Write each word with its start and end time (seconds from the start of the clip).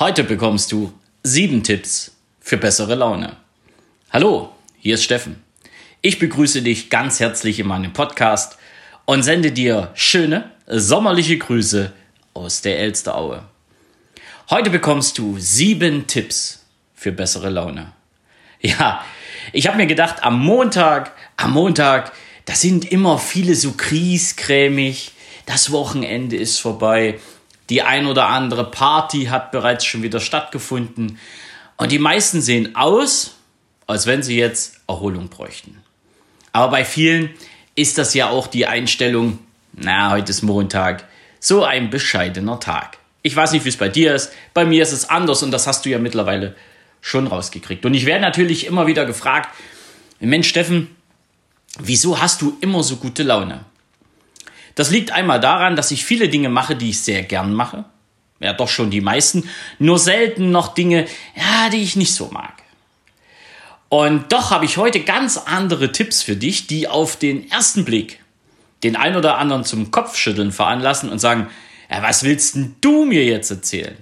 Heute 0.00 0.22
bekommst 0.22 0.70
du 0.70 0.92
sieben 1.24 1.64
Tipps 1.64 2.12
für 2.38 2.56
bessere 2.56 2.94
Laune. 2.94 3.34
Hallo, 4.10 4.52
hier 4.78 4.94
ist 4.94 5.02
Steffen. 5.02 5.42
Ich 6.02 6.20
begrüße 6.20 6.62
dich 6.62 6.88
ganz 6.88 7.18
herzlich 7.18 7.58
in 7.58 7.66
meinem 7.66 7.92
Podcast 7.92 8.58
und 9.06 9.24
sende 9.24 9.50
dir 9.50 9.90
schöne 9.94 10.52
sommerliche 10.68 11.36
Grüße 11.36 11.92
aus 12.32 12.62
der 12.62 12.78
Elsteraue. 12.78 13.42
Heute 14.50 14.70
bekommst 14.70 15.18
du 15.18 15.36
sieben 15.40 16.06
Tipps 16.06 16.64
für 16.94 17.10
bessere 17.10 17.50
Laune. 17.50 17.90
Ja, 18.60 19.04
ich 19.52 19.66
habe 19.66 19.78
mir 19.78 19.88
gedacht, 19.88 20.22
am 20.22 20.38
Montag, 20.38 21.10
am 21.36 21.50
Montag, 21.50 22.12
da 22.44 22.54
sind 22.54 22.84
immer 22.92 23.18
viele 23.18 23.56
so 23.56 23.72
kriescremig. 23.72 25.10
Das 25.44 25.72
Wochenende 25.72 26.36
ist 26.36 26.60
vorbei 26.60 27.18
die 27.70 27.82
ein 27.82 28.06
oder 28.06 28.28
andere 28.28 28.70
Party 28.70 29.26
hat 29.26 29.50
bereits 29.52 29.84
schon 29.84 30.02
wieder 30.02 30.20
stattgefunden. 30.20 31.18
Und 31.76 31.92
die 31.92 31.98
meisten 31.98 32.40
sehen 32.40 32.74
aus, 32.76 33.36
als 33.86 34.06
wenn 34.06 34.22
sie 34.22 34.38
jetzt 34.38 34.80
Erholung 34.88 35.28
bräuchten. 35.28 35.82
Aber 36.52 36.70
bei 36.70 36.84
vielen 36.84 37.30
ist 37.74 37.98
das 37.98 38.14
ja 38.14 38.28
auch 38.28 38.46
die 38.46 38.66
Einstellung, 38.66 39.38
na, 39.72 40.10
heute 40.10 40.30
ist 40.30 40.42
Montag, 40.42 41.04
so 41.40 41.64
ein 41.64 41.90
bescheidener 41.90 42.58
Tag. 42.58 42.98
Ich 43.22 43.36
weiß 43.36 43.52
nicht, 43.52 43.64
wie 43.64 43.68
es 43.68 43.76
bei 43.76 43.88
dir 43.88 44.14
ist. 44.14 44.32
Bei 44.54 44.64
mir 44.64 44.82
ist 44.82 44.92
es 44.92 45.08
anders 45.08 45.42
und 45.42 45.50
das 45.50 45.66
hast 45.66 45.84
du 45.84 45.90
ja 45.90 45.98
mittlerweile 45.98 46.56
schon 47.00 47.26
rausgekriegt. 47.26 47.84
Und 47.86 47.94
ich 47.94 48.06
werde 48.06 48.22
natürlich 48.22 48.66
immer 48.66 48.86
wieder 48.86 49.04
gefragt, 49.06 49.54
Mensch, 50.20 50.48
Steffen, 50.48 50.96
wieso 51.78 52.20
hast 52.20 52.42
du 52.42 52.56
immer 52.60 52.82
so 52.82 52.96
gute 52.96 53.22
Laune? 53.22 53.64
Das 54.78 54.92
liegt 54.92 55.10
einmal 55.10 55.40
daran, 55.40 55.74
dass 55.74 55.90
ich 55.90 56.04
viele 56.04 56.28
Dinge 56.28 56.48
mache, 56.50 56.76
die 56.76 56.90
ich 56.90 57.00
sehr 57.00 57.24
gern 57.24 57.52
mache. 57.52 57.84
Ja, 58.38 58.52
doch 58.52 58.68
schon 58.68 58.90
die 58.90 59.00
meisten. 59.00 59.50
Nur 59.80 59.98
selten 59.98 60.52
noch 60.52 60.72
Dinge, 60.72 61.06
ja, 61.34 61.68
die 61.68 61.82
ich 61.82 61.96
nicht 61.96 62.14
so 62.14 62.28
mag. 62.28 62.62
Und 63.88 64.30
doch 64.30 64.52
habe 64.52 64.66
ich 64.66 64.76
heute 64.76 65.00
ganz 65.00 65.36
andere 65.36 65.90
Tipps 65.90 66.22
für 66.22 66.36
dich, 66.36 66.68
die 66.68 66.86
auf 66.86 67.16
den 67.16 67.50
ersten 67.50 67.84
Blick 67.84 68.20
den 68.84 68.94
ein 68.94 69.16
oder 69.16 69.38
anderen 69.38 69.64
zum 69.64 69.90
Kopfschütteln 69.90 70.52
veranlassen 70.52 71.10
und 71.10 71.18
sagen, 71.18 71.48
ja, 71.90 72.00
was 72.04 72.22
willst 72.22 72.54
denn 72.54 72.76
du 72.80 73.04
mir 73.04 73.24
jetzt 73.24 73.50
erzählen? 73.50 73.96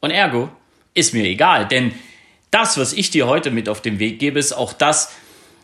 Und 0.00 0.10
ergo 0.10 0.50
ist 0.92 1.14
mir 1.14 1.24
egal, 1.24 1.66
denn 1.66 1.94
das, 2.50 2.76
was 2.76 2.92
ich 2.92 3.10
dir 3.10 3.28
heute 3.28 3.50
mit 3.50 3.66
auf 3.70 3.80
den 3.80 3.98
Weg 3.98 4.18
gebe, 4.18 4.38
ist 4.38 4.52
auch 4.52 4.74
das, 4.74 5.10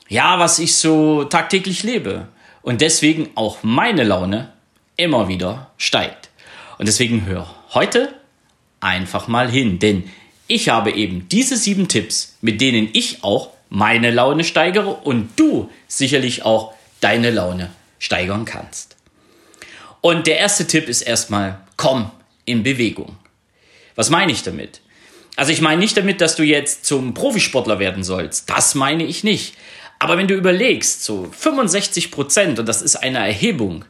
ja, 0.08 0.39
was 0.39 0.58
ich 0.58 0.74
so 0.77 1.24
tagtäglich 1.24 1.83
lebe. 1.83 2.28
Und 2.62 2.80
deswegen 2.80 3.28
auch 3.34 3.58
meine 3.62 4.05
Laune 4.05 4.53
immer 4.97 5.28
wieder 5.28 5.70
steigt. 5.77 6.31
Und 6.78 6.87
deswegen 6.87 7.27
hör 7.27 7.55
heute 7.73 8.14
einfach 8.81 9.28
mal 9.28 9.51
hin, 9.51 9.78
denn 9.78 10.11
ich 10.47 10.69
habe 10.69 10.92
eben 10.92 11.28
diese 11.28 11.56
sieben 11.56 11.89
Tipps, 11.89 12.36
mit 12.41 12.61
denen 12.61 12.91
ich 12.92 13.25
auch 13.25 13.51
meine 13.70 14.11
Laune 14.11 14.45
steigere 14.45 14.91
und 14.91 15.31
du 15.36 15.70
sicherlich 15.89 16.45
auch 16.45 16.75
deine 17.01 17.31
Laune 17.31 17.70
steigern 17.98 18.45
kannst. 18.45 18.97
Und 20.01 20.27
der 20.27 20.39
erste 20.39 20.67
Tipp 20.67 20.89
ist 20.89 21.03
erstmal, 21.03 21.61
komm 21.77 22.11
in 22.45 22.62
Bewegung. 22.62 23.17
Was 23.95 24.11
meine 24.11 24.33
ich 24.33 24.42
damit? 24.42 24.81
Also 25.36 25.51
ich 25.51 25.61
meine 25.61 25.81
nicht 25.81 25.97
damit, 25.97 26.20
dass 26.20 26.36
du 26.36 26.42
jetzt 26.42 26.84
zum 26.84 27.14
Profisportler 27.14 27.79
werden 27.79 28.05
sollst. 28.05 28.51
Das 28.51 28.75
meine 28.75 29.05
ich 29.05 29.25
nicht. 29.25 29.56
Aber 29.98 30.19
wenn 30.19 30.29
du 30.29 30.34
überlegst, 30.34 31.03
so 31.03 31.29
65 31.33 32.11
Prozent, 32.11 32.58
und 32.58 32.69
das 32.69 32.83
ist 32.83 32.97
eine 32.97 33.19
Erhebung, 33.19 33.84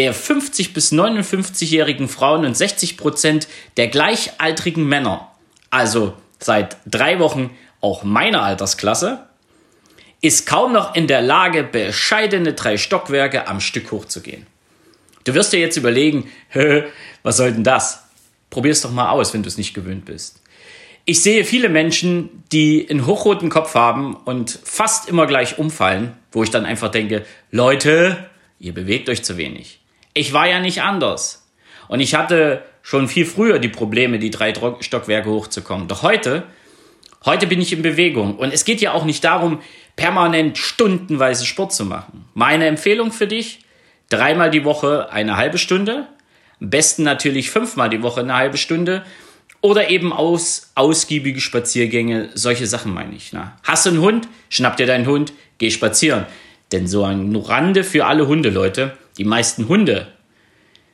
der 0.00 0.14
50 0.14 0.72
bis 0.72 0.92
59-jährigen 0.92 2.08
Frauen 2.08 2.46
und 2.46 2.56
60 2.56 2.96
Prozent 2.96 3.48
der 3.76 3.88
gleichaltrigen 3.88 4.88
Männer, 4.88 5.30
also 5.68 6.14
seit 6.38 6.78
drei 6.86 7.18
Wochen 7.18 7.50
auch 7.82 8.02
meiner 8.02 8.42
Altersklasse, 8.42 9.26
ist 10.22 10.46
kaum 10.46 10.72
noch 10.72 10.94
in 10.94 11.06
der 11.06 11.20
Lage, 11.20 11.64
bescheidene 11.64 12.54
drei 12.54 12.78
Stockwerke 12.78 13.46
am 13.46 13.60
Stück 13.60 13.92
hochzugehen. 13.92 14.46
Du 15.24 15.34
wirst 15.34 15.52
dir 15.52 15.60
jetzt 15.60 15.76
überlegen, 15.76 16.30
was 17.22 17.36
soll 17.36 17.52
denn 17.52 17.64
das? 17.64 18.02
Probier 18.48 18.72
es 18.72 18.80
doch 18.80 18.92
mal 18.92 19.10
aus, 19.10 19.34
wenn 19.34 19.42
du 19.42 19.48
es 19.48 19.58
nicht 19.58 19.74
gewöhnt 19.74 20.06
bist. 20.06 20.40
Ich 21.04 21.20
sehe 21.20 21.44
viele 21.44 21.68
Menschen, 21.68 22.42
die 22.52 22.88
einen 22.88 23.04
hochroten 23.04 23.50
Kopf 23.50 23.74
haben 23.74 24.14
und 24.14 24.60
fast 24.64 25.10
immer 25.10 25.26
gleich 25.26 25.58
umfallen, 25.58 26.16
wo 26.32 26.42
ich 26.42 26.48
dann 26.48 26.64
einfach 26.64 26.90
denke, 26.90 27.26
Leute, 27.50 28.30
ihr 28.58 28.72
bewegt 28.72 29.10
euch 29.10 29.22
zu 29.22 29.36
wenig. 29.36 29.79
Ich 30.14 30.32
war 30.32 30.48
ja 30.48 30.60
nicht 30.60 30.82
anders. 30.82 31.46
Und 31.88 32.00
ich 32.00 32.14
hatte 32.14 32.62
schon 32.82 33.08
viel 33.08 33.26
früher 33.26 33.58
die 33.58 33.68
Probleme, 33.68 34.18
die 34.18 34.30
drei 34.30 34.54
Stockwerke 34.80 35.30
hochzukommen. 35.30 35.88
Doch 35.88 36.02
heute, 36.02 36.44
heute 37.24 37.46
bin 37.46 37.60
ich 37.60 37.72
in 37.72 37.82
Bewegung. 37.82 38.36
Und 38.36 38.52
es 38.52 38.64
geht 38.64 38.80
ja 38.80 38.92
auch 38.92 39.04
nicht 39.04 39.24
darum, 39.24 39.60
permanent 39.96 40.58
stundenweise 40.58 41.44
Sport 41.44 41.72
zu 41.72 41.84
machen. 41.84 42.24
Meine 42.34 42.66
Empfehlung 42.66 43.12
für 43.12 43.26
dich, 43.26 43.60
dreimal 44.08 44.50
die 44.50 44.64
Woche 44.64 45.10
eine 45.10 45.36
halbe 45.36 45.58
Stunde. 45.58 46.06
Am 46.60 46.70
besten 46.70 47.02
natürlich 47.02 47.50
fünfmal 47.50 47.90
die 47.90 48.02
Woche 48.02 48.20
eine 48.20 48.34
halbe 48.34 48.56
Stunde. 48.56 49.04
Oder 49.62 49.90
eben 49.90 50.12
aus, 50.12 50.72
ausgiebige 50.74 51.40
Spaziergänge, 51.40 52.30
solche 52.34 52.66
Sachen 52.66 52.94
meine 52.94 53.14
ich. 53.14 53.32
Na. 53.32 53.58
Hast 53.62 53.84
du 53.84 53.90
einen 53.90 54.00
Hund? 54.00 54.28
Schnapp 54.48 54.78
dir 54.78 54.86
deinen 54.86 55.06
Hund, 55.06 55.32
geh 55.58 55.70
spazieren. 55.70 56.26
Denn 56.72 56.86
so 56.86 57.04
ein 57.04 57.36
Rande 57.36 57.84
für 57.84 58.06
alle 58.06 58.26
Hundeleute, 58.26 58.96
die 59.20 59.24
meisten 59.24 59.68
Hunde 59.68 60.06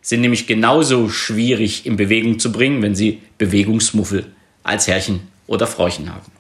sind 0.02 0.20
nämlich 0.20 0.48
genauso 0.48 1.08
schwierig 1.08 1.86
in 1.86 1.94
Bewegung 1.94 2.40
zu 2.40 2.50
bringen, 2.50 2.82
wenn 2.82 2.96
sie 2.96 3.22
Bewegungsmuffel 3.38 4.34
als 4.64 4.88
Herrchen 4.88 5.28
oder 5.46 5.68
Frauchen 5.68 6.12
haben. 6.12 6.32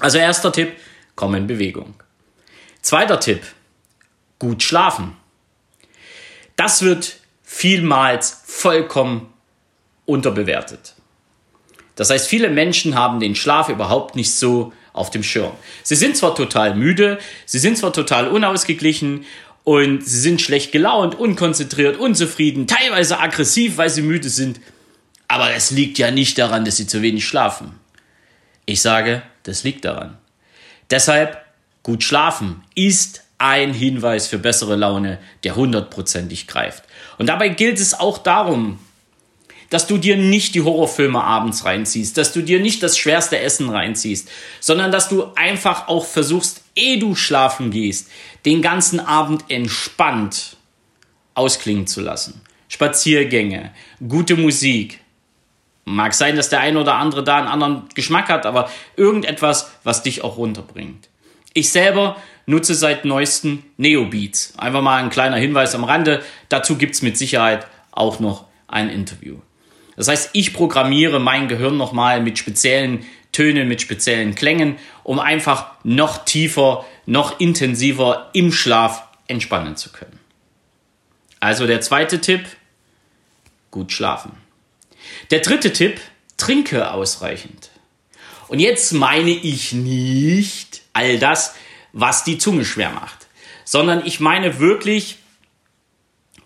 Also 0.00 0.16
erster 0.16 0.50
Tipp, 0.50 0.72
komm 1.14 1.34
in 1.34 1.46
Bewegung. 1.46 1.92
Zweiter 2.80 3.20
Tipp, 3.20 3.42
gut 4.38 4.62
schlafen. 4.62 5.14
Das 6.56 6.80
wird 6.80 7.16
vielmals 7.42 8.42
vollkommen 8.46 9.30
unterbewertet. 10.06 10.94
Das 11.96 12.08
heißt, 12.08 12.26
viele 12.26 12.48
Menschen 12.48 12.94
haben 12.94 13.20
den 13.20 13.34
Schlaf 13.34 13.68
überhaupt 13.68 14.16
nicht 14.16 14.32
so 14.32 14.72
auf 14.94 15.10
dem 15.10 15.22
Schirm. 15.22 15.52
Sie 15.82 15.96
sind 15.96 16.16
zwar 16.16 16.34
total 16.34 16.74
müde, 16.74 17.18
sie 17.44 17.58
sind 17.58 17.76
zwar 17.76 17.92
total 17.92 18.28
unausgeglichen 18.28 19.26
und 19.64 20.06
sie 20.06 20.20
sind 20.20 20.40
schlecht 20.40 20.72
gelaunt, 20.72 21.14
unkonzentriert, 21.14 21.96
unzufrieden, 21.96 22.66
teilweise 22.66 23.18
aggressiv, 23.18 23.78
weil 23.78 23.90
sie 23.90 24.02
müde 24.02 24.28
sind. 24.28 24.60
Aber 25.26 25.52
es 25.54 25.70
liegt 25.70 25.98
ja 25.98 26.10
nicht 26.10 26.38
daran, 26.38 26.66
dass 26.66 26.76
sie 26.76 26.86
zu 26.86 27.00
wenig 27.00 27.26
schlafen. 27.26 27.72
Ich 28.66 28.82
sage, 28.82 29.22
das 29.42 29.64
liegt 29.64 29.84
daran. 29.86 30.18
Deshalb, 30.90 31.42
gut 31.82 32.04
schlafen 32.04 32.62
ist 32.74 33.22
ein 33.38 33.72
Hinweis 33.72 34.26
für 34.26 34.38
bessere 34.38 34.76
Laune, 34.76 35.18
der 35.44 35.56
hundertprozentig 35.56 36.46
greift. 36.46 36.84
Und 37.18 37.26
dabei 37.26 37.48
gilt 37.48 37.80
es 37.80 37.98
auch 37.98 38.18
darum, 38.18 38.78
dass 39.74 39.88
du 39.88 39.98
dir 39.98 40.16
nicht 40.16 40.54
die 40.54 40.62
Horrorfilme 40.62 41.20
abends 41.20 41.64
reinziehst, 41.64 42.16
dass 42.16 42.32
du 42.32 42.42
dir 42.42 42.60
nicht 42.60 42.80
das 42.84 42.96
schwerste 42.96 43.40
Essen 43.40 43.68
reinziehst, 43.68 44.30
sondern 44.60 44.92
dass 44.92 45.08
du 45.08 45.32
einfach 45.34 45.88
auch 45.88 46.06
versuchst, 46.06 46.62
ehe 46.76 47.00
du 47.00 47.16
schlafen 47.16 47.72
gehst, 47.72 48.08
den 48.46 48.62
ganzen 48.62 49.00
Abend 49.00 49.46
entspannt 49.48 50.58
ausklingen 51.34 51.88
zu 51.88 52.02
lassen. 52.02 52.40
Spaziergänge, 52.68 53.72
gute 54.08 54.36
Musik. 54.36 55.00
Mag 55.84 56.14
sein, 56.14 56.36
dass 56.36 56.50
der 56.50 56.60
eine 56.60 56.78
oder 56.78 56.94
andere 56.94 57.24
da 57.24 57.38
einen 57.38 57.48
anderen 57.48 57.88
Geschmack 57.96 58.28
hat, 58.28 58.46
aber 58.46 58.70
irgendetwas, 58.96 59.72
was 59.82 60.04
dich 60.04 60.22
auch 60.22 60.36
runterbringt. 60.36 61.08
Ich 61.52 61.72
selber 61.72 62.14
nutze 62.46 62.76
seit 62.76 63.04
neuesten 63.04 63.64
Neobeats. 63.76 64.54
Einfach 64.56 64.82
mal 64.82 65.02
ein 65.02 65.10
kleiner 65.10 65.36
Hinweis 65.36 65.74
am 65.74 65.82
Rande. 65.82 66.22
Dazu 66.48 66.76
gibt 66.76 66.94
es 66.94 67.02
mit 67.02 67.18
Sicherheit 67.18 67.66
auch 67.90 68.20
noch 68.20 68.44
ein 68.68 68.88
Interview. 68.88 69.38
Das 69.96 70.08
heißt, 70.08 70.30
ich 70.32 70.52
programmiere 70.52 71.20
mein 71.20 71.48
Gehirn 71.48 71.76
nochmal 71.76 72.20
mit 72.20 72.38
speziellen 72.38 73.04
Tönen, 73.32 73.68
mit 73.68 73.82
speziellen 73.82 74.34
Klängen, 74.34 74.78
um 75.02 75.18
einfach 75.18 75.72
noch 75.82 76.24
tiefer, 76.24 76.84
noch 77.06 77.40
intensiver 77.40 78.30
im 78.32 78.52
Schlaf 78.52 79.04
entspannen 79.26 79.76
zu 79.76 79.90
können. 79.90 80.18
Also 81.40 81.66
der 81.66 81.80
zweite 81.80 82.20
Tipp, 82.20 82.44
gut 83.70 83.92
schlafen. 83.92 84.32
Der 85.30 85.40
dritte 85.40 85.72
Tipp, 85.72 86.00
trinke 86.36 86.90
ausreichend. 86.90 87.70
Und 88.48 88.60
jetzt 88.60 88.92
meine 88.92 89.30
ich 89.30 89.72
nicht 89.72 90.82
all 90.92 91.18
das, 91.18 91.54
was 91.92 92.24
die 92.24 92.38
Zunge 92.38 92.64
schwer 92.64 92.90
macht, 92.90 93.26
sondern 93.64 94.04
ich 94.06 94.20
meine 94.20 94.58
wirklich 94.58 95.18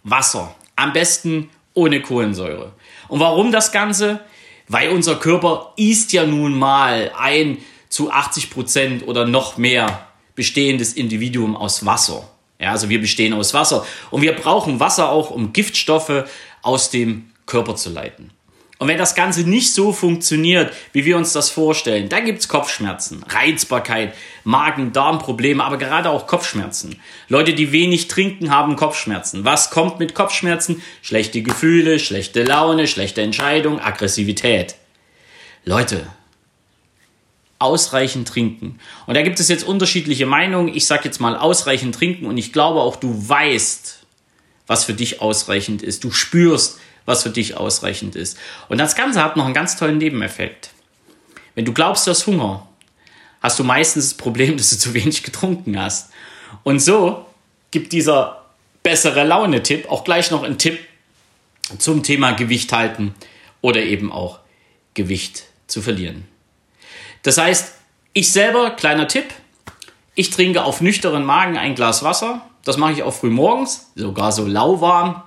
Wasser. 0.04 0.54
Am 0.76 0.92
besten 0.92 1.50
ohne 1.78 2.02
Kohlensäure. 2.02 2.72
Und 3.06 3.20
warum 3.20 3.52
das 3.52 3.70
Ganze? 3.70 4.20
Weil 4.66 4.90
unser 4.90 5.14
Körper 5.14 5.72
ist 5.76 6.12
ja 6.12 6.26
nun 6.26 6.58
mal 6.58 7.12
ein 7.16 7.58
zu 7.88 8.10
80 8.10 8.50
Prozent 8.50 9.06
oder 9.06 9.26
noch 9.26 9.56
mehr 9.56 10.08
bestehendes 10.34 10.92
Individuum 10.92 11.56
aus 11.56 11.86
Wasser. 11.86 12.28
Ja, 12.60 12.72
also 12.72 12.88
wir 12.88 13.00
bestehen 13.00 13.32
aus 13.32 13.54
Wasser. 13.54 13.86
Und 14.10 14.22
wir 14.22 14.32
brauchen 14.32 14.80
Wasser 14.80 15.10
auch, 15.10 15.30
um 15.30 15.52
Giftstoffe 15.52 16.24
aus 16.62 16.90
dem 16.90 17.30
Körper 17.46 17.76
zu 17.76 17.90
leiten. 17.90 18.30
Und 18.78 18.86
wenn 18.86 18.98
das 18.98 19.16
Ganze 19.16 19.42
nicht 19.42 19.74
so 19.74 19.92
funktioniert, 19.92 20.72
wie 20.92 21.04
wir 21.04 21.16
uns 21.16 21.32
das 21.32 21.50
vorstellen, 21.50 22.08
dann 22.08 22.24
gibt's 22.24 22.46
Kopfschmerzen, 22.46 23.24
Reizbarkeit, 23.28 24.14
Magen-Darm-Probleme, 24.44 25.64
aber 25.64 25.78
gerade 25.78 26.10
auch 26.10 26.28
Kopfschmerzen. 26.28 27.00
Leute, 27.28 27.54
die 27.54 27.72
wenig 27.72 28.06
trinken, 28.06 28.50
haben 28.50 28.76
Kopfschmerzen. 28.76 29.44
Was 29.44 29.70
kommt 29.70 29.98
mit 29.98 30.14
Kopfschmerzen? 30.14 30.80
Schlechte 31.02 31.42
Gefühle, 31.42 31.98
schlechte 31.98 32.44
Laune, 32.44 32.86
schlechte 32.86 33.20
Entscheidung, 33.20 33.80
Aggressivität. 33.80 34.76
Leute, 35.64 36.06
ausreichend 37.58 38.28
trinken. 38.28 38.78
Und 39.06 39.14
da 39.14 39.22
gibt 39.22 39.40
es 39.40 39.48
jetzt 39.48 39.64
unterschiedliche 39.64 40.26
Meinungen. 40.26 40.72
Ich 40.72 40.86
sage 40.86 41.02
jetzt 41.06 41.20
mal 41.20 41.36
ausreichend 41.36 41.96
trinken 41.96 42.26
und 42.26 42.36
ich 42.36 42.52
glaube 42.52 42.80
auch, 42.80 42.94
du 42.94 43.28
weißt, 43.28 43.98
was 44.68 44.84
für 44.84 44.94
dich 44.94 45.20
ausreichend 45.20 45.82
ist. 45.82 46.04
Du 46.04 46.12
spürst, 46.12 46.78
was 47.08 47.22
für 47.22 47.30
dich 47.30 47.56
ausreichend 47.56 48.16
ist. 48.16 48.36
Und 48.68 48.76
das 48.76 48.94
Ganze 48.94 49.24
hat 49.24 49.34
noch 49.34 49.46
einen 49.46 49.54
ganz 49.54 49.76
tollen 49.76 49.96
Nebeneffekt. 49.96 50.72
Wenn 51.54 51.64
du 51.64 51.72
glaubst, 51.72 52.06
du 52.06 52.10
hast 52.10 52.26
Hunger, 52.26 52.68
hast 53.40 53.58
du 53.58 53.64
meistens 53.64 54.10
das 54.10 54.14
Problem, 54.14 54.56
dass 54.58 54.68
du 54.68 54.76
zu 54.76 54.92
wenig 54.92 55.22
getrunken 55.22 55.80
hast. 55.80 56.10
Und 56.64 56.80
so 56.80 57.24
gibt 57.70 57.92
dieser 57.92 58.44
bessere 58.82 59.24
Laune-Tipp 59.24 59.90
auch 59.90 60.04
gleich 60.04 60.30
noch 60.30 60.42
einen 60.42 60.58
Tipp 60.58 60.78
zum 61.78 62.02
Thema 62.02 62.32
Gewicht 62.32 62.74
halten 62.74 63.14
oder 63.62 63.82
eben 63.82 64.12
auch 64.12 64.40
Gewicht 64.92 65.44
zu 65.66 65.80
verlieren. 65.80 66.28
Das 67.22 67.38
heißt, 67.38 67.72
ich 68.12 68.30
selber, 68.30 68.72
kleiner 68.72 69.08
Tipp, 69.08 69.32
ich 70.14 70.28
trinke 70.28 70.62
auf 70.62 70.82
nüchternen 70.82 71.24
Magen 71.24 71.56
ein 71.56 71.74
Glas 71.74 72.02
Wasser. 72.02 72.42
Das 72.64 72.76
mache 72.76 72.92
ich 72.92 73.02
auch 73.02 73.14
früh 73.14 73.30
morgens, 73.30 73.92
sogar 73.94 74.30
so 74.30 74.44
lauwarm. 74.46 75.22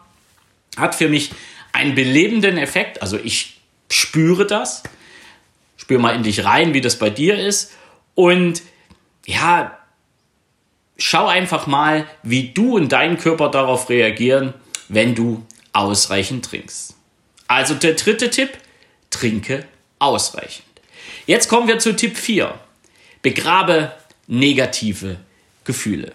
Hat 0.77 0.93
für 0.93 1.09
mich 1.09 1.31
einen 1.71 1.95
belebenden 1.95 2.57
Effekt. 2.57 3.01
Also 3.01 3.17
ich 3.17 3.59
spüre 3.89 4.45
das. 4.45 4.83
Spür 5.77 5.99
mal 5.99 6.15
in 6.15 6.23
dich 6.23 6.43
rein, 6.43 6.73
wie 6.73 6.81
das 6.81 6.97
bei 6.99 7.09
dir 7.09 7.39
ist. 7.39 7.71
Und 8.15 8.61
ja, 9.25 9.77
schau 10.97 11.27
einfach 11.27 11.67
mal, 11.67 12.07
wie 12.23 12.49
du 12.49 12.75
und 12.75 12.91
dein 12.91 13.17
Körper 13.17 13.49
darauf 13.49 13.89
reagieren, 13.89 14.53
wenn 14.89 15.15
du 15.15 15.45
ausreichend 15.73 16.45
trinkst. 16.45 16.95
Also 17.47 17.73
der 17.73 17.93
dritte 17.93 18.29
Tipp, 18.29 18.57
trinke 19.09 19.65
ausreichend. 19.99 20.65
Jetzt 21.25 21.47
kommen 21.47 21.67
wir 21.67 21.79
zu 21.79 21.95
Tipp 21.95 22.17
4. 22.17 22.53
Begrabe 23.21 23.91
negative 24.27 25.17
Gefühle. 25.63 26.13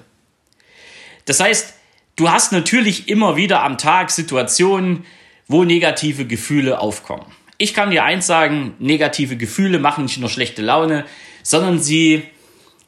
Das 1.27 1.41
heißt, 1.41 1.75
du 2.17 2.31
hast 2.31 2.53
natürlich 2.53 3.09
immer 3.09 3.37
wieder 3.37 3.63
am 3.63 3.79
Tag 3.79 4.11
Situationen, 4.11 5.05
wo 5.49 5.65
negative 5.65 6.27
Gefühle 6.27 6.81
aufkommen. 6.81 7.27
Ich 7.59 7.73
kann 7.73 7.91
dir 7.91 8.05
eins 8.05 8.27
sagen, 8.27 8.75
negative 8.79 9.37
Gefühle 9.37 9.79
machen 9.79 10.05
nicht 10.05 10.19
nur 10.19 10.29
schlechte 10.29 10.63
Laune, 10.63 11.05
sondern 11.43 11.79
sie, 11.79 12.23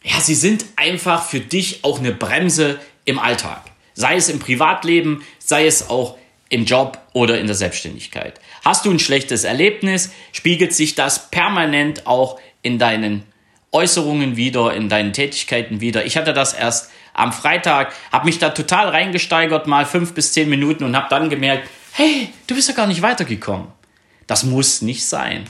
ja, 0.03 0.21
sie 0.21 0.35
sind 0.35 0.65
einfach 0.77 1.25
für 1.25 1.41
dich 1.41 1.85
auch 1.85 1.99
eine 1.99 2.13
Bremse 2.13 2.79
im 3.05 3.19
Alltag. 3.19 3.63
Sei 3.95 4.17
es 4.17 4.29
im 4.29 4.39
Privatleben, 4.39 5.25
sei 5.39 5.67
es 5.67 5.89
auch 5.89 6.19
im 6.51 6.65
Job 6.65 6.99
oder 7.13 7.39
in 7.39 7.47
der 7.47 7.57
Selbstständigkeit. 7.57 8.41
Hast 8.65 8.85
du 8.85 8.91
ein 8.91 8.99
schlechtes 8.99 9.45
Erlebnis, 9.45 10.13
spiegelt 10.33 10.75
sich 10.75 10.95
das 10.95 11.31
permanent 11.31 12.07
auch 12.07 12.39
in 12.63 12.79
deinen 12.79 13.25
Äußerungen 13.73 14.37
wieder, 14.37 14.75
in 14.75 14.89
deinen 14.89 15.13
Tätigkeiten 15.13 15.81
wieder. 15.81 16.07
Ich 16.07 16.17
hatte 16.17 16.33
das 16.33 16.55
erst 16.55 16.91
am 17.13 17.33
Freitag, 17.33 17.93
habe 18.13 18.27
mich 18.27 18.39
da 18.39 18.51
total 18.51 18.89
reingesteigert, 18.89 19.67
mal 19.67 19.85
fünf 19.85 20.15
bis 20.15 20.33
zehn 20.33 20.49
Minuten 20.49 20.85
und 20.85 20.97
habe 20.97 21.09
dann 21.11 21.29
gemerkt, 21.29 21.69
hey, 21.93 22.29
du 22.47 22.55
bist 22.55 22.69
ja 22.69 22.75
gar 22.75 22.87
nicht 22.87 23.03
weitergekommen. 23.03 23.69
Das 24.27 24.45
muss 24.45 24.83
nicht 24.83 25.05
sein. 25.05 25.45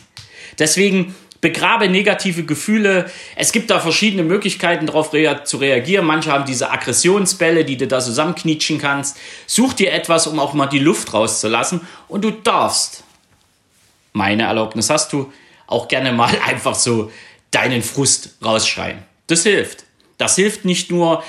Deswegen 0.58 1.14
begrabe 1.40 1.88
negative 1.88 2.44
Gefühle. 2.44 3.10
Es 3.36 3.52
gibt 3.52 3.70
da 3.70 3.80
verschiedene 3.80 4.22
Möglichkeiten, 4.22 4.86
darauf 4.86 5.12
rea 5.12 5.44
zu 5.44 5.58
reagieren. 5.58 6.04
Manche 6.04 6.32
haben 6.32 6.44
diese 6.44 6.70
Aggressionsbälle, 6.70 7.64
die 7.64 7.76
du 7.76 7.86
da 7.86 8.00
zusammenknietschen 8.00 8.78
kannst. 8.78 9.16
Such 9.46 9.74
dir 9.74 9.92
etwas, 9.92 10.26
um 10.26 10.38
auch 10.38 10.54
mal 10.54 10.66
die 10.66 10.78
Luft 10.78 11.12
rauszulassen. 11.12 11.82
Und 12.08 12.22
du 12.22 12.30
darfst, 12.30 13.04
meine 14.12 14.44
Erlaubnis 14.44 14.90
hast 14.90 15.12
du, 15.12 15.32
auch 15.66 15.86
gerne 15.88 16.12
mal 16.12 16.34
einfach 16.46 16.74
so 16.74 17.10
deinen 17.50 17.82
Frust 17.82 18.36
rausschreien. 18.44 18.98
Das 19.26 19.42
hilft. 19.42 19.84
Das 20.16 20.34
hilft 20.34 20.64
nicht 20.64 20.90
nur 20.90 21.22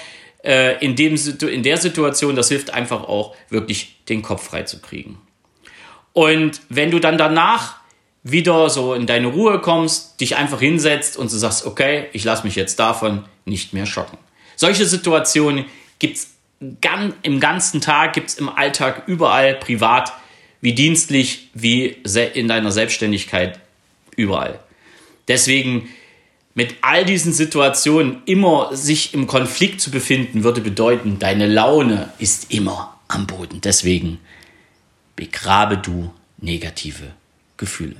äh, 0.44 0.84
in, 0.84 0.96
dem, 0.96 1.16
in 1.16 1.64
der 1.64 1.78
Situation, 1.78 2.36
das 2.36 2.50
hilft 2.50 2.72
einfach 2.72 3.04
auch 3.04 3.36
wirklich 3.50 3.99
den 4.10 4.22
Kopf 4.22 4.44
frei 4.44 4.64
zu 4.64 4.80
kriegen. 4.80 5.20
Und 6.14 6.62
wenn 6.70 6.92
du 6.92 7.00
dann 7.00 7.18
danach 7.18 7.76
wieder 8.24 8.70
so 8.70 8.94
in 8.94 9.08
deine 9.08 9.28
Ruhe 9.28 9.60
kommst, 9.60 10.20
dich 10.20 10.36
einfach 10.36 10.60
hinsetzt 10.60 11.18
und 11.18 11.32
du 11.32 11.38
sagst, 11.38 11.66
okay, 11.66 12.08
ich 12.14 12.24
lasse 12.24 12.44
mich 12.44 12.56
jetzt 12.56 12.80
davon 12.80 13.26
nicht 13.46 13.74
mehr 13.74 13.86
schocken. 13.86 14.18
Solche 14.56 14.86
Situationen 14.86 15.66
gibt's 16.00 16.32
ganz, 16.82 17.16
im 17.22 17.40
ganzen 17.40 17.80
Tag, 17.80 18.14
gibt's 18.14 18.36
im 18.36 18.50
Alltag 18.50 19.04
überall, 19.08 19.56
privat 19.56 20.12
wie 20.62 20.74
dienstlich, 20.74 21.50
wie 21.54 21.86
in 22.34 22.50
deiner 22.50 22.72
Selbstständigkeit, 22.72 23.60
überall. 24.18 24.60
Deswegen 25.30 25.88
mit 26.54 26.76
all 26.82 27.06
diesen 27.06 27.32
Situationen 27.32 28.22
immer 28.26 28.76
sich 28.76 29.14
im 29.14 29.28
Konflikt 29.28 29.80
zu 29.80 29.92
befinden, 29.92 30.44
würde 30.44 30.60
bedeuten, 30.60 31.20
deine 31.20 31.48
Laune 31.48 32.12
ist 32.20 32.52
immer 32.52 32.99
am 33.10 33.28
Boden. 33.28 33.60
Deswegen 33.62 34.20
begrabe 35.18 35.78
du 35.78 36.14
negative 36.38 37.12
Gefühle. 37.58 37.98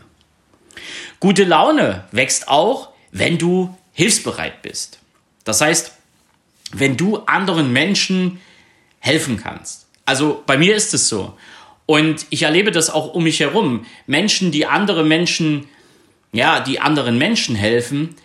Gute 1.20 1.44
Laune 1.44 2.06
wächst 2.12 2.48
auch, 2.48 2.90
wenn 3.12 3.38
du 3.38 3.78
hilfsbereit 3.92 4.62
bist. 4.62 5.00
Das 5.44 5.60
heißt, 5.60 5.92
wenn 6.72 6.96
du 6.96 7.18
anderen 7.26 7.74
Menschen 7.74 8.40
helfen 9.00 9.38
kannst. 9.38 9.88
Also 10.06 10.44
bei 10.46 10.58
mir 10.58 10.76
ist 10.76 10.94
es 10.94 11.10
so. 11.10 11.38
Und 11.86 12.26
ich 12.30 12.44
erlebe 12.44 12.72
das 12.72 12.90
auch 12.90 13.14
um 13.14 13.24
mich 13.24 13.40
herum. 13.40 13.86
Menschen, 14.06 14.52
die 14.52 14.66
andere 14.66 15.04
Menschen, 15.04 15.68
ja, 16.32 16.60
die 16.60 16.80
anderen 16.80 17.18
Menschen 17.18 17.56
helfen, 17.56 18.16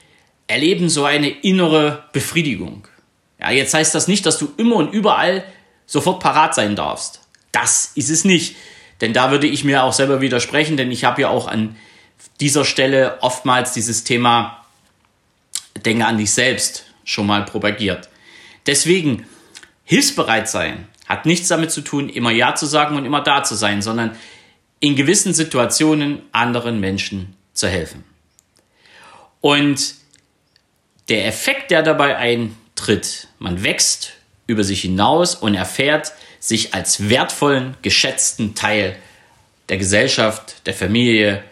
erleben 0.47 0.91
so 0.91 1.05
eine 1.05 1.31
innere 1.31 2.05
Befriedigung. 2.13 2.87
Ja, 3.41 3.51
jetzt 3.51 3.75
heißt 3.75 3.95
das 3.95 4.07
nicht, 4.07 4.27
dass 4.27 4.39
du 4.39 4.53
immer 4.59 4.77
und 4.77 4.93
überall 4.93 5.45
sofort 5.87 6.21
parat 6.21 6.55
sein 6.55 6.77
darfst. 6.77 7.21
Das 7.53 7.93
ist 7.95 8.11
es 8.11 8.25
nicht. 8.25 8.57
Denn 9.01 9.13
da 9.13 9.31
würde 9.31 9.47
ich 9.47 9.65
mir 9.65 9.83
auch 9.85 9.93
selber 9.93 10.21
widersprechen, 10.21 10.77
denn 10.77 10.91
ich 10.91 11.05
habe 11.05 11.23
ja 11.23 11.29
auch 11.29 11.47
an 11.47 11.77
dieser 12.41 12.65
Stelle 12.65 13.19
oftmals 13.21 13.73
dieses 13.73 14.05
Thema 14.05 14.65
Denke 15.85 16.07
an 16.07 16.19
dich 16.19 16.33
selbst 16.33 16.85
schon 17.05 17.27
mal 17.27 17.45
propagiert. 17.45 18.09
Deswegen, 18.67 19.27
hilfsbereit 19.85 20.49
sein 20.49 20.89
hat 21.07 21.27
nichts 21.27 21.49
damit 21.49 21.71
zu 21.71 21.83
tun, 21.83 22.09
immer 22.09 22.31
Ja 22.31 22.55
zu 22.55 22.67
sagen 22.67 22.97
und 22.97 23.05
immer 23.05 23.21
da 23.21 23.43
zu 23.43 23.55
sein, 23.55 23.83
sondern 23.83 24.17
in 24.81 24.97
gewissen 24.97 25.35
Situationen 25.35 26.23
anderen 26.33 26.81
Menschen 26.81 27.37
zu 27.53 27.69
helfen. 27.69 28.05
Und 29.41 29.95
der 31.09 31.27
Effekt, 31.27 31.71
der 31.71 31.83
dabei 31.83 32.17
eintritt, 32.17 33.29
man 33.39 33.63
wächst 33.63 34.15
über 34.47 34.65
sich 34.65 34.83
hinaus 34.83 35.35
und 35.35 35.55
erfährt 35.55 36.13
sich 36.41 36.75
als 36.75 37.09
wertvollen, 37.09 37.77
geschätzten 37.83 38.55
Teil 38.55 38.97
der 39.69 39.79
Gesellschaft, 39.79 40.67
der 40.67 40.75
Familie, 40.75 41.43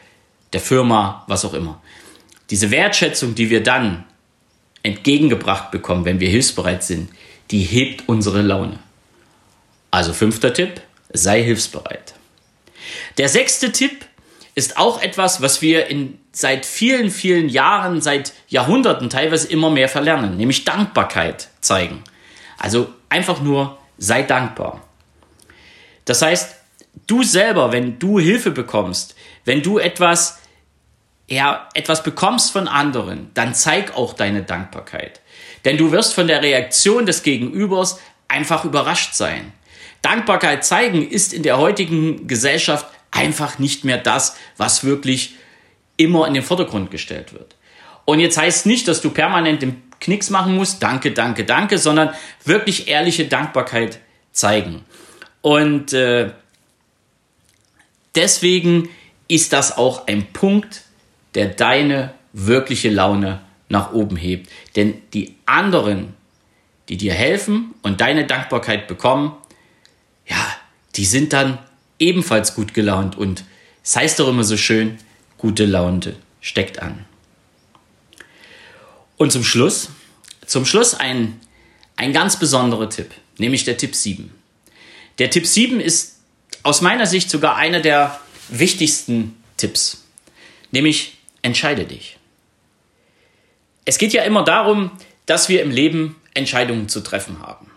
der 0.52 0.60
Firma, 0.60 1.24
was 1.28 1.44
auch 1.44 1.54
immer. 1.54 1.80
Diese 2.50 2.70
Wertschätzung, 2.70 3.34
die 3.34 3.48
wir 3.48 3.62
dann 3.62 4.04
entgegengebracht 4.82 5.70
bekommen, 5.70 6.04
wenn 6.04 6.20
wir 6.20 6.28
hilfsbereit 6.28 6.82
sind, 6.82 7.08
die 7.50 7.62
hebt 7.62 8.08
unsere 8.08 8.42
Laune. 8.42 8.78
Also 9.90 10.12
fünfter 10.12 10.52
Tipp, 10.52 10.80
sei 11.12 11.42
hilfsbereit. 11.42 12.14
Der 13.18 13.28
sechste 13.28 13.72
Tipp 13.72 14.04
ist 14.54 14.76
auch 14.76 15.00
etwas, 15.02 15.40
was 15.40 15.62
wir 15.62 15.86
in, 15.86 16.18
seit 16.32 16.66
vielen, 16.66 17.10
vielen 17.10 17.48
Jahren, 17.48 18.00
seit 18.00 18.32
Jahrhunderten 18.48 19.08
teilweise 19.08 19.48
immer 19.48 19.70
mehr 19.70 19.88
verlernen, 19.88 20.36
nämlich 20.36 20.64
Dankbarkeit 20.64 21.48
zeigen. 21.60 22.02
Also 22.62 22.94
einfach 23.08 23.40
nur 23.40 23.76
sei 23.98 24.22
dankbar. 24.22 24.80
Das 26.04 26.22
heißt, 26.22 26.54
du 27.08 27.24
selber, 27.24 27.72
wenn 27.72 27.98
du 27.98 28.20
Hilfe 28.20 28.52
bekommst, 28.52 29.16
wenn 29.44 29.62
du 29.62 29.78
etwas, 29.78 30.38
ja, 31.28 31.68
etwas 31.74 32.04
bekommst 32.04 32.52
von 32.52 32.68
anderen, 32.68 33.32
dann 33.34 33.56
zeig 33.56 33.96
auch 33.96 34.12
deine 34.12 34.44
Dankbarkeit. 34.44 35.20
Denn 35.64 35.76
du 35.76 35.90
wirst 35.90 36.14
von 36.14 36.28
der 36.28 36.40
Reaktion 36.40 37.04
des 37.04 37.24
Gegenübers 37.24 37.98
einfach 38.28 38.64
überrascht 38.64 39.14
sein. 39.14 39.52
Dankbarkeit 40.00 40.64
zeigen 40.64 41.08
ist 41.08 41.32
in 41.32 41.42
der 41.42 41.58
heutigen 41.58 42.28
Gesellschaft 42.28 42.86
einfach 43.10 43.58
nicht 43.58 43.84
mehr 43.84 43.98
das, 43.98 44.36
was 44.56 44.84
wirklich 44.84 45.34
immer 45.96 46.28
in 46.28 46.34
den 46.34 46.44
Vordergrund 46.44 46.92
gestellt 46.92 47.32
wird. 47.32 47.56
Und 48.04 48.20
jetzt 48.20 48.38
heißt 48.38 48.66
nicht, 48.66 48.86
dass 48.86 49.00
du 49.00 49.10
permanent 49.10 49.62
den 49.62 49.82
Knicks 50.02 50.30
machen 50.30 50.54
musst, 50.54 50.82
danke, 50.82 51.12
danke, 51.12 51.44
danke, 51.44 51.78
sondern 51.78 52.10
wirklich 52.44 52.88
ehrliche 52.88 53.26
Dankbarkeit 53.26 54.00
zeigen. 54.32 54.84
Und 55.40 55.92
äh, 55.92 56.32
deswegen 58.14 58.88
ist 59.28 59.52
das 59.52 59.76
auch 59.76 60.06
ein 60.06 60.26
Punkt, 60.32 60.82
der 61.34 61.46
deine 61.46 62.12
wirkliche 62.32 62.90
Laune 62.90 63.40
nach 63.68 63.92
oben 63.92 64.16
hebt. 64.16 64.50
Denn 64.76 65.00
die 65.14 65.36
anderen, 65.46 66.14
die 66.88 66.96
dir 66.96 67.14
helfen 67.14 67.74
und 67.82 68.00
deine 68.00 68.26
Dankbarkeit 68.26 68.88
bekommen, 68.88 69.32
ja, 70.26 70.36
die 70.96 71.06
sind 71.06 71.32
dann 71.32 71.58
ebenfalls 71.98 72.54
gut 72.54 72.74
gelaunt. 72.74 73.16
Und 73.16 73.44
es 73.82 73.96
heißt 73.96 74.18
doch 74.20 74.28
immer 74.28 74.44
so 74.44 74.56
schön, 74.56 74.98
gute 75.38 75.64
Laune 75.64 76.16
steckt 76.40 76.80
an. 76.80 77.04
Und 79.22 79.30
zum 79.30 79.44
Schluss, 79.44 79.88
zum 80.46 80.66
Schluss 80.66 80.94
ein, 80.94 81.38
ein 81.94 82.12
ganz 82.12 82.40
besonderer 82.40 82.90
Tipp, 82.90 83.12
nämlich 83.38 83.62
der 83.62 83.76
Tipp 83.76 83.94
7. 83.94 84.34
Der 85.20 85.30
Tipp 85.30 85.46
7 85.46 85.78
ist 85.78 86.18
aus 86.64 86.80
meiner 86.80 87.06
Sicht 87.06 87.30
sogar 87.30 87.54
einer 87.54 87.78
der 87.78 88.18
wichtigsten 88.48 89.40
Tipps, 89.56 90.02
nämlich 90.72 91.18
entscheide 91.40 91.84
dich. 91.84 92.16
Es 93.84 93.98
geht 93.98 94.12
ja 94.12 94.24
immer 94.24 94.42
darum, 94.42 94.90
dass 95.26 95.48
wir 95.48 95.62
im 95.62 95.70
Leben 95.70 96.16
Entscheidungen 96.34 96.88
zu 96.88 97.00
treffen 97.00 97.38
haben. 97.42 97.70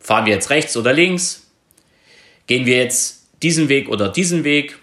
Fahren 0.00 0.26
wir 0.26 0.32
jetzt 0.32 0.50
rechts 0.50 0.76
oder 0.76 0.92
links? 0.92 1.46
Gehen 2.48 2.66
wir 2.66 2.78
jetzt 2.78 3.24
diesen 3.40 3.68
Weg 3.68 3.88
oder 3.88 4.08
diesen 4.08 4.42
Weg? 4.42 4.80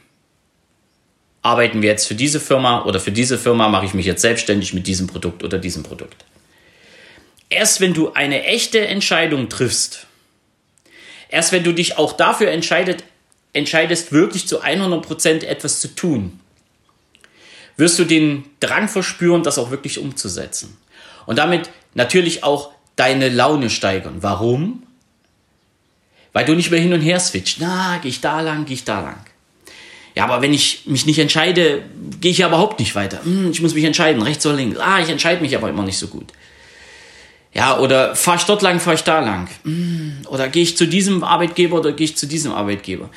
Arbeiten 1.47 1.81
wir 1.81 1.89
jetzt 1.89 2.07
für 2.07 2.15
diese 2.15 2.41
Firma 2.41 2.83
oder 2.83 2.99
für 2.99 3.13
diese 3.13 3.37
Firma 3.37 3.69
mache 3.69 3.85
ich 3.85 3.93
mich 3.93 4.05
jetzt 4.05 4.21
selbstständig 4.21 4.73
mit 4.73 4.85
diesem 4.85 5.07
Produkt 5.07 5.45
oder 5.45 5.57
diesem 5.57 5.81
Produkt? 5.81 6.25
Erst 7.49 7.79
wenn 7.79 7.93
du 7.93 8.11
eine 8.11 8.43
echte 8.43 8.85
Entscheidung 8.85 9.47
triffst, 9.47 10.07
erst 11.29 11.53
wenn 11.53 11.63
du 11.63 11.71
dich 11.71 11.97
auch 11.97 12.11
dafür 12.11 12.51
entscheidet, 12.51 13.05
entscheidest, 13.53 14.11
wirklich 14.11 14.45
zu 14.45 14.61
100% 14.61 15.45
etwas 15.45 15.79
zu 15.79 15.95
tun, 15.95 16.41
wirst 17.77 17.97
du 17.97 18.03
den 18.03 18.43
Drang 18.59 18.89
verspüren, 18.89 19.43
das 19.43 19.57
auch 19.57 19.71
wirklich 19.71 19.99
umzusetzen. 19.99 20.75
Und 21.27 21.37
damit 21.37 21.69
natürlich 21.93 22.43
auch 22.43 22.71
deine 22.97 23.29
Laune 23.29 23.69
steigern. 23.69 24.17
Warum? 24.19 24.83
Weil 26.33 26.43
du 26.43 26.55
nicht 26.55 26.71
mehr 26.71 26.81
hin 26.81 26.91
und 26.91 26.99
her 26.99 27.21
switcht. 27.21 27.59
Na, 27.61 27.99
gehe 28.01 28.09
ich 28.09 28.19
da 28.19 28.41
lang, 28.41 28.65
gehe 28.65 28.73
ich 28.73 28.83
da 28.83 28.99
lang. 28.99 29.26
Ja, 30.17 30.23
aber 30.23 30.41
wenn 30.41 30.51
ich 30.51 30.81
mich 30.87 31.05
nicht 31.05 31.19
entscheide, 31.19 31.83
gehe 32.19 32.31
ich 32.31 32.39
ja 32.39 32.47
überhaupt 32.47 32.79
nicht 32.79 32.95
weiter. 32.95 33.23
Hm, 33.23 33.51
ich 33.51 33.61
muss 33.61 33.75
mich 33.75 33.83
entscheiden, 33.83 34.23
rechts 34.23 34.43
oder 34.47 34.55
links. 34.55 34.79
Ah, 34.79 34.99
ich 34.99 35.09
entscheide 35.09 35.43
mich 35.43 35.55
aber 35.55 35.69
immer 35.69 35.83
nicht 35.83 35.99
so 35.99 36.07
gut. 36.07 36.33
Ja, 37.53 37.77
oder 37.77 38.15
fahre 38.15 38.37
ich 38.37 38.43
dort 38.45 38.63
lang, 38.63 38.79
fahre 38.79 38.95
ich 38.95 39.03
da 39.03 39.19
lang. 39.19 39.47
Hm, 39.63 40.23
oder 40.27 40.47
gehe 40.47 40.63
ich 40.63 40.75
zu 40.75 40.87
diesem 40.87 41.23
Arbeitgeber 41.23 41.77
oder 41.77 41.91
gehe 41.91 42.05
ich 42.05 42.17
zu 42.17 42.25
diesem 42.25 42.51
Arbeitgeber. 42.51 43.11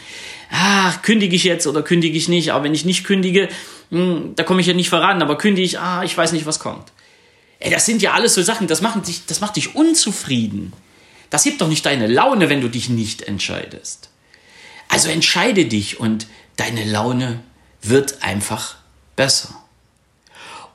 Ah, 0.51 0.93
kündige 1.03 1.35
ich 1.35 1.45
jetzt 1.45 1.67
oder 1.67 1.81
kündige 1.81 2.19
ich 2.19 2.29
nicht. 2.29 2.53
Aber 2.53 2.65
wenn 2.65 2.75
ich 2.75 2.85
nicht 2.85 3.05
kündige, 3.05 3.49
hm, 3.91 4.35
da 4.37 4.43
komme 4.43 4.61
ich 4.61 4.67
ja 4.67 4.75
nicht 4.75 4.91
voran. 4.91 5.23
Aber 5.23 5.39
kündige 5.39 5.65
ich, 5.65 5.79
ah, 5.79 6.03
ich 6.05 6.15
weiß 6.15 6.33
nicht, 6.33 6.45
was 6.45 6.59
kommt. 6.59 6.93
Ey, 7.61 7.71
das 7.71 7.87
sind 7.87 8.03
ja 8.03 8.13
alles 8.13 8.35
so 8.35 8.43
Sachen, 8.43 8.67
das 8.67 8.83
macht 8.83 9.09
dich, 9.09 9.25
das 9.25 9.41
macht 9.41 9.57
dich 9.57 9.75
unzufrieden. 9.75 10.75
Das 11.31 11.47
hebt 11.47 11.63
doch 11.63 11.69
nicht 11.69 11.87
deine 11.87 12.09
Laune, 12.09 12.51
wenn 12.51 12.61
du 12.61 12.69
dich 12.69 12.91
nicht 12.91 13.23
entscheidest. 13.23 14.11
Also 14.91 15.09
entscheide 15.09 15.65
dich 15.65 15.99
und 15.99 16.27
deine 16.61 16.85
Laune 16.85 17.43
wird 17.81 18.23
einfach 18.23 18.77
besser. 19.17 19.55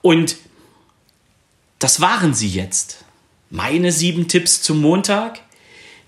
Und 0.01 0.35
das 1.77 2.01
waren 2.01 2.33
sie 2.33 2.49
jetzt. 2.49 3.05
Meine 3.51 3.91
sieben 3.91 4.27
Tipps 4.27 4.63
zum 4.63 4.81
Montag. 4.81 5.41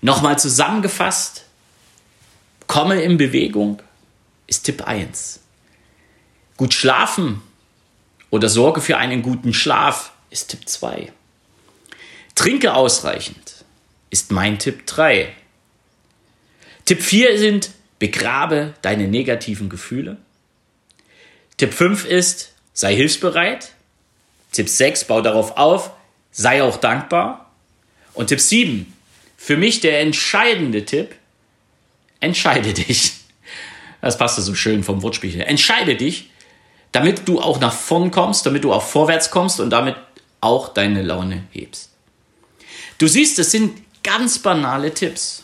Nochmal 0.00 0.36
zusammengefasst. 0.36 1.44
Komme 2.66 3.00
in 3.02 3.18
Bewegung 3.18 3.80
ist 4.48 4.64
Tipp 4.64 4.82
1. 4.82 5.38
Gut 6.56 6.74
schlafen 6.74 7.40
oder 8.30 8.48
sorge 8.48 8.80
für 8.80 8.96
einen 8.96 9.22
guten 9.22 9.54
Schlaf 9.54 10.12
ist 10.30 10.50
Tipp 10.50 10.68
2. 10.68 11.12
Trinke 12.34 12.74
ausreichend 12.74 13.64
ist 14.10 14.32
mein 14.32 14.58
Tipp 14.58 14.86
3. 14.86 15.32
Tipp 16.84 17.00
4 17.00 17.38
sind 17.38 17.70
begrabe 17.98 18.74
deine 18.82 19.08
negativen 19.08 19.68
Gefühle. 19.68 20.16
Tipp 21.56 21.74
5 21.74 22.04
ist, 22.04 22.52
sei 22.72 22.94
hilfsbereit. 22.94 23.72
Tipp 24.52 24.68
6, 24.68 25.04
bau 25.04 25.20
darauf 25.20 25.56
auf, 25.56 25.90
sei 26.30 26.62
auch 26.62 26.76
dankbar. 26.76 27.50
Und 28.14 28.28
Tipp 28.28 28.40
7, 28.40 28.92
für 29.36 29.56
mich 29.56 29.80
der 29.80 30.00
entscheidende 30.00 30.84
Tipp, 30.84 31.14
entscheide 32.20 32.72
dich. 32.72 33.12
Das 34.00 34.16
passt 34.16 34.36
so 34.36 34.54
schön 34.54 34.84
vom 34.84 35.02
Wortspiel 35.02 35.32
her. 35.32 35.48
Entscheide 35.48 35.96
dich, 35.96 36.30
damit 36.92 37.28
du 37.28 37.40
auch 37.40 37.60
nach 37.60 37.72
vorn 37.72 38.10
kommst, 38.10 38.46
damit 38.46 38.64
du 38.64 38.72
auch 38.72 38.82
vorwärts 38.82 39.30
kommst 39.30 39.60
und 39.60 39.70
damit 39.70 39.96
auch 40.40 40.68
deine 40.68 41.02
Laune 41.02 41.44
hebst. 41.50 41.90
Du 42.98 43.06
siehst, 43.08 43.38
es 43.38 43.50
sind 43.50 43.82
ganz 44.02 44.38
banale 44.38 44.94
Tipps. 44.94 45.42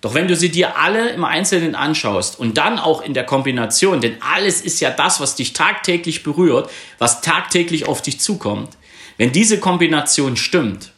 Doch 0.00 0.14
wenn 0.14 0.28
du 0.28 0.36
sie 0.36 0.50
dir 0.50 0.78
alle 0.78 1.10
im 1.10 1.24
Einzelnen 1.24 1.74
anschaust 1.74 2.38
und 2.38 2.56
dann 2.56 2.78
auch 2.78 3.02
in 3.02 3.12
der 3.12 3.24
Kombination, 3.24 4.00
denn 4.00 4.16
alles 4.20 4.62
ist 4.62 4.80
ja 4.80 4.90
das, 4.90 5.20
was 5.20 5.34
dich 5.34 5.52
tagtäglich 5.52 6.22
berührt, 6.22 6.70
was 6.98 7.20
tagtäglich 7.20 7.86
auf 7.86 8.00
dich 8.00 8.18
zukommt, 8.18 8.76
wenn 9.18 9.32
diese 9.32 9.60
Kombination 9.60 10.38
stimmt, 10.38 10.92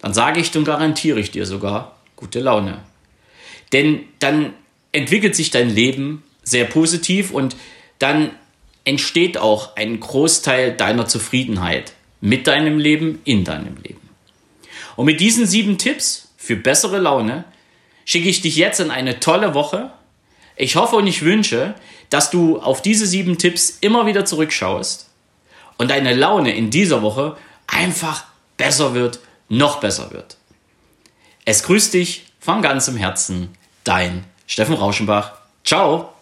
dann 0.00 0.12
sage 0.12 0.40
ich 0.40 0.54
und 0.54 0.64
garantiere 0.64 1.18
ich 1.18 1.30
dir 1.30 1.46
sogar 1.46 1.96
gute 2.16 2.40
Laune. 2.40 2.82
Denn 3.72 4.04
dann 4.18 4.52
entwickelt 4.92 5.34
sich 5.34 5.50
dein 5.50 5.70
Leben 5.70 6.22
sehr 6.42 6.66
positiv 6.66 7.30
und 7.30 7.56
dann 7.98 8.30
entsteht 8.84 9.38
auch 9.38 9.76
ein 9.76 10.00
Großteil 10.00 10.72
deiner 10.72 11.06
Zufriedenheit 11.06 11.92
mit 12.20 12.46
deinem 12.46 12.78
Leben, 12.78 13.20
in 13.24 13.44
deinem 13.44 13.76
Leben. 13.76 14.00
Und 14.96 15.06
mit 15.06 15.20
diesen 15.20 15.46
sieben 15.46 15.78
Tipps 15.78 16.28
für 16.36 16.56
bessere 16.56 16.98
Laune 16.98 17.44
schicke 18.10 18.28
ich 18.28 18.40
dich 18.40 18.56
jetzt 18.56 18.80
in 18.80 18.90
eine 18.90 19.20
tolle 19.20 19.54
Woche. 19.54 19.92
Ich 20.56 20.74
hoffe 20.74 20.96
und 20.96 21.06
ich 21.06 21.22
wünsche, 21.22 21.76
dass 22.08 22.28
du 22.28 22.58
auf 22.58 22.82
diese 22.82 23.06
sieben 23.06 23.38
Tipps 23.38 23.78
immer 23.80 24.04
wieder 24.04 24.24
zurückschaust 24.24 25.08
und 25.78 25.92
deine 25.92 26.12
Laune 26.12 26.52
in 26.52 26.70
dieser 26.70 27.02
Woche 27.02 27.36
einfach 27.68 28.24
besser 28.56 28.94
wird, 28.94 29.20
noch 29.48 29.78
besser 29.78 30.10
wird. 30.10 30.38
Es 31.44 31.62
grüßt 31.62 31.94
dich 31.94 32.26
von 32.40 32.62
ganzem 32.62 32.96
Herzen, 32.96 33.56
dein 33.84 34.24
Steffen 34.48 34.74
Rauschenbach. 34.74 35.34
Ciao! 35.64 36.12